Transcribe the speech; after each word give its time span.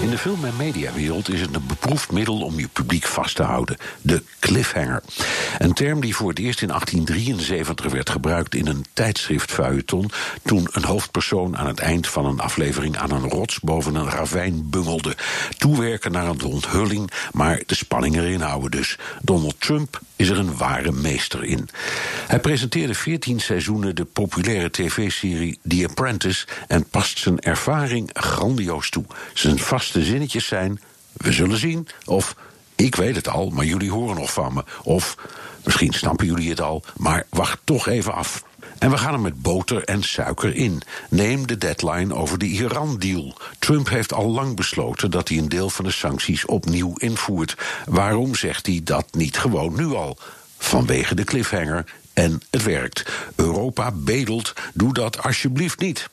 In 0.00 0.10
de 0.10 0.18
film- 0.18 0.44
en 0.44 0.56
mediawereld 0.56 1.28
is 1.28 1.40
het 1.40 1.54
een 1.54 1.66
beproefd 1.66 2.12
middel 2.12 2.40
om 2.40 2.58
je 2.58 2.68
publiek 2.68 3.06
vast 3.06 3.36
te 3.36 3.42
houden: 3.42 3.76
de 4.02 4.22
cliffhanger. 4.38 5.02
Een 5.58 5.72
term 5.72 6.00
die 6.00 6.16
voor 6.16 6.28
het 6.28 6.38
eerst 6.38 6.62
in 6.62 6.68
1873 6.68 7.92
werd 7.92 8.10
gebruikt 8.10 8.54
in 8.54 8.66
een 8.66 8.84
tijdschriftfeuilleton. 8.92 10.10
toen 10.42 10.68
een 10.72 10.84
hoofdpersoon 10.84 11.56
aan 11.56 11.66
het 11.66 11.78
eind 11.78 12.06
van 12.06 12.26
een 12.26 12.40
aflevering 12.40 12.96
aan 12.96 13.10
een 13.10 13.28
rots 13.28 13.60
boven 13.60 13.94
een 13.94 14.10
ravijn 14.10 14.70
bungelde. 14.70 15.16
Toewerken 15.58 16.12
naar 16.12 16.26
een 16.26 16.42
onthulling, 16.42 17.10
maar 17.32 17.62
de 17.66 17.74
spanning 17.74 18.16
erin 18.16 18.40
houden 18.40 18.70
dus. 18.70 18.98
Donald 19.22 19.60
Trump 19.60 20.00
is 20.16 20.28
er 20.28 20.38
een 20.38 20.56
ware 20.56 20.92
meester 20.92 21.44
in. 21.44 21.68
Hij 22.26 22.40
presenteerde 22.40 22.94
14 22.94 23.40
seizoenen 23.40 23.94
de 23.94 24.04
populaire 24.04 24.70
tv-serie 24.70 25.58
The 25.68 25.86
Apprentice 25.88 26.46
en 26.68 26.84
past 26.84 27.18
zijn 27.18 27.40
ervaring 27.40 28.10
grandioos 28.12 28.90
toe. 28.90 29.04
Zijn 29.34 29.58
vaste 29.90 30.08
zinnetjes 30.10 30.46
zijn: 30.46 30.80
We 31.12 31.32
zullen 31.32 31.58
zien, 31.58 31.88
of 32.04 32.36
ik 32.74 32.94
weet 32.94 33.16
het 33.16 33.28
al, 33.28 33.50
maar 33.50 33.64
jullie 33.64 33.90
horen 33.90 34.16
nog 34.16 34.32
van 34.32 34.54
me. 34.54 34.64
Of 34.82 35.16
misschien 35.64 35.92
snappen 35.92 36.26
jullie 36.26 36.50
het 36.50 36.60
al, 36.60 36.82
maar 36.96 37.26
wacht 37.28 37.58
toch 37.64 37.88
even 37.88 38.14
af. 38.14 38.44
En 38.78 38.90
we 38.90 38.98
gaan 38.98 39.12
er 39.12 39.20
met 39.20 39.42
boter 39.42 39.84
en 39.84 40.02
suiker 40.02 40.54
in. 40.54 40.82
Neem 41.08 41.46
de 41.46 41.58
deadline 41.58 42.14
over 42.14 42.38
de 42.38 42.46
Iran-deal. 42.46 43.36
Trump 43.58 43.88
heeft 43.88 44.12
al 44.12 44.30
lang 44.30 44.56
besloten 44.56 45.10
dat 45.10 45.28
hij 45.28 45.38
een 45.38 45.48
deel 45.48 45.70
van 45.70 45.84
de 45.84 45.90
sancties 45.90 46.44
opnieuw 46.44 46.94
invoert. 46.96 47.56
Waarom 47.86 48.34
zegt 48.34 48.66
hij 48.66 48.80
dat 48.84 49.06
niet 49.12 49.38
gewoon 49.38 49.76
nu 49.76 49.86
al? 49.86 50.18
Vanwege 50.58 51.14
de 51.14 51.24
cliffhanger. 51.24 51.84
En 52.12 52.40
het 52.50 52.62
werkt. 52.62 53.10
Europa 53.34 53.92
bedelt, 53.92 54.52
doe 54.74 54.92
dat 54.92 55.22
alsjeblieft 55.22 55.78
niet. 55.78 56.10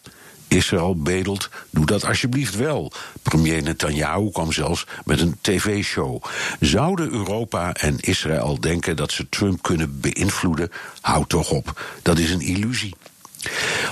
Israël 0.47 0.95
bedelt, 0.95 1.49
doe 1.69 1.85
dat 1.85 2.05
alsjeblieft 2.05 2.55
wel. 2.55 2.91
Premier 3.21 3.63
Netanyahu 3.63 4.31
kwam 4.31 4.51
zelfs 4.51 4.85
met 5.05 5.19
een 5.19 5.37
tv-show. 5.41 6.23
Zouden 6.59 7.11
Europa 7.11 7.73
en 7.73 7.99
Israël 7.99 8.59
denken 8.59 8.95
dat 8.95 9.11
ze 9.11 9.29
Trump 9.29 9.61
kunnen 9.61 9.99
beïnvloeden? 9.99 10.71
Houd 11.01 11.29
toch 11.29 11.49
op, 11.49 11.81
dat 12.01 12.17
is 12.17 12.31
een 12.31 12.41
illusie. 12.41 12.95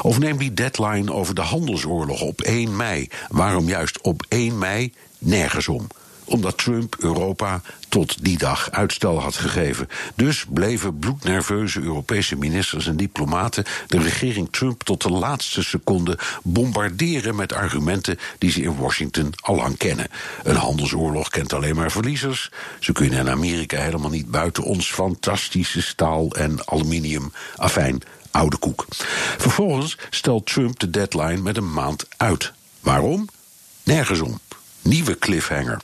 Of 0.02 0.20
neem 0.20 0.38
die 0.38 0.54
deadline 0.54 1.14
over 1.14 1.36
de 1.36 1.42
handelsoorlog 1.42 2.22
op 2.22 2.42
1 2.42 2.76
mei. 2.76 3.10
Waarom 3.30 3.68
juist 3.68 4.02
op 4.02 4.26
1 4.30 4.58
mei? 4.58 4.94
Nergens 5.20 5.68
om 5.68 5.88
omdat 6.26 6.58
Trump 6.58 6.96
Europa 7.00 7.62
tot 7.90 8.24
die 8.24 8.38
dag 8.38 8.72
uitstel 8.72 9.22
had 9.22 9.36
gegeven. 9.36 9.90
Dus 10.16 10.46
bleven 10.50 11.00
bloednerveuze 11.00 11.82
Europese 11.82 12.36
ministers 12.36 12.88
en 12.88 12.98
diplomaten 12.98 13.64
de 13.88 14.00
regering 14.00 14.48
Trump 14.52 14.84
tot 14.84 15.02
de 15.02 15.10
laatste 15.10 15.64
seconde 15.64 16.18
bombarderen 16.44 17.36
met 17.36 17.54
argumenten 17.54 18.20
die 18.38 18.52
ze 18.52 18.62
in 18.62 18.78
Washington 18.78 19.34
al 19.42 19.56
lang 19.56 19.78
kennen. 19.78 20.08
Een 20.44 20.56
handelsoorlog 20.56 21.30
kent 21.30 21.54
alleen 21.54 21.76
maar 21.76 21.92
verliezers. 21.92 22.52
Ze 22.80 22.92
kunnen 22.92 23.20
in 23.20 23.30
Amerika 23.30 23.78
helemaal 23.78 24.10
niet 24.10 24.32
buiten 24.32 24.64
ons 24.64 24.92
fantastische 24.92 25.82
staal 25.82 26.30
en 26.32 26.68
aluminium. 26.68 27.32
Afijn, 27.56 28.02
oude 28.32 28.58
koek. 28.58 28.86
Vervolgens 29.38 29.98
stelt 30.10 30.46
Trump 30.46 30.80
de 30.80 30.90
deadline 30.90 31.42
met 31.42 31.58
een 31.58 31.74
maand 31.74 32.06
uit. 32.18 32.54
Waarom? 32.80 33.28
Nergens 33.84 34.20
om. 34.20 34.40
Nieuwe 34.82 35.18
cliffhanger. 35.20 35.82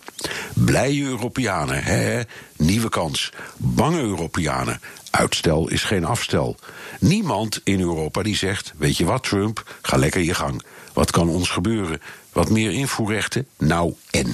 Blije 0.65 1.03
Europeanen, 1.03 1.83
hè? 1.83 2.21
Nieuwe 2.57 2.89
kans. 2.89 3.31
Bange 3.57 3.99
Europeanen. 3.99 4.81
Uitstel 5.09 5.69
is 5.69 5.83
geen 5.83 6.05
afstel. 6.05 6.55
Niemand 6.99 7.61
in 7.63 7.79
Europa 7.79 8.23
die 8.23 8.35
zegt: 8.35 8.73
Weet 8.77 8.97
je 8.97 9.05
wat, 9.05 9.23
Trump, 9.23 9.77
ga 9.81 9.97
lekker 9.97 10.21
je 10.21 10.33
gang. 10.33 10.63
Wat 10.93 11.11
kan 11.11 11.29
ons 11.29 11.49
gebeuren? 11.49 12.01
Wat 12.31 12.49
meer 12.49 12.71
invoerrechten? 12.71 13.47
Nou 13.57 13.93
en. 14.11 14.33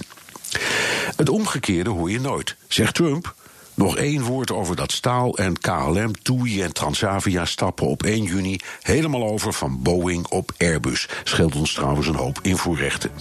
Het 1.15 1.29
omgekeerde 1.29 1.89
hoor 1.89 2.11
je 2.11 2.19
nooit. 2.19 2.55
Zegt 2.67 2.95
Trump: 2.95 3.35
nog 3.73 3.97
één 3.97 4.21
woord 4.21 4.51
over 4.51 4.75
dat 4.75 4.91
staal 4.91 5.37
en 5.37 5.59
KLM, 5.59 6.21
TUI 6.21 6.61
en 6.61 6.73
Transavia 6.73 7.45
stappen 7.45 7.87
op 7.87 8.03
1 8.03 8.23
juni 8.23 8.59
helemaal 8.81 9.23
over 9.23 9.53
van 9.53 9.81
Boeing 9.81 10.27
op 10.27 10.51
Airbus. 10.57 11.07
Scheelt 11.23 11.55
ons 11.55 11.73
trouwens 11.73 12.07
een 12.07 12.15
hoop 12.15 12.39
invoerrechten. 12.41 13.11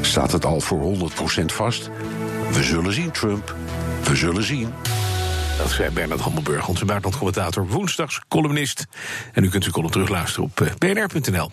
Staat 0.00 0.32
het 0.32 0.44
al 0.44 0.60
voor 0.60 0.96
100% 0.96 1.44
vast? 1.44 1.90
We 2.52 2.62
zullen 2.62 2.92
zien, 2.92 3.10
Trump. 3.10 3.54
We 4.04 4.16
zullen 4.16 4.42
zien. 4.42 4.68
Dat 5.58 5.70
zei 5.70 5.90
Bernard 5.90 6.20
Hammelburg, 6.20 6.68
onze 6.68 6.84
buitenlandcommentator, 6.84 7.66
woensdags 7.66 8.20
columnist. 8.28 8.86
En 9.32 9.44
u 9.44 9.48
kunt 9.48 9.64
uw 9.64 9.70
column 9.70 9.90
terugluisteren 9.90 10.44
op 10.44 10.60
eh, 10.60 10.74
bnr.nl. 10.78 11.50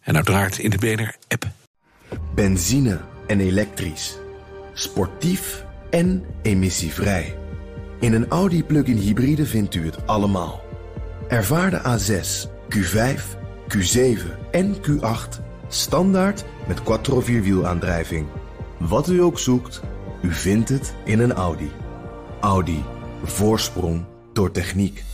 En 0.00 0.16
uiteraard 0.16 0.58
in 0.58 0.70
de 0.70 0.78
BNR-app. 0.78 1.46
Benzine 2.34 3.00
en 3.26 3.40
elektrisch. 3.40 4.16
Sportief 4.72 5.64
en 5.90 6.24
emissievrij. 6.42 7.36
In 8.00 8.12
een 8.12 8.28
Audi 8.28 8.64
plug-in 8.64 8.96
hybride 8.96 9.46
vindt 9.46 9.74
u 9.74 9.84
het 9.84 10.06
allemaal. 10.06 10.62
Ervaar 11.28 11.70
de 11.70 11.80
A6, 11.80 12.48
Q5, 12.76 13.20
Q7 13.68 14.50
en 14.50 14.76
Q8 14.76 15.42
standaard 15.68 16.44
met 16.66 16.82
quattro 16.82 17.20
vierwielaandrijving. 17.20 18.26
Wat 18.78 19.08
u 19.08 19.22
ook 19.22 19.38
zoekt, 19.38 19.80
u 20.24 20.32
vindt 20.32 20.68
het 20.68 20.94
in 21.04 21.18
een 21.18 21.32
Audi. 21.32 21.70
Audi. 22.40 22.84
Voorsprong 23.22 24.04
door 24.32 24.50
techniek. 24.50 25.04